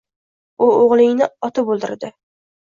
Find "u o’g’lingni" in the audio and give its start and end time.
0.67-1.27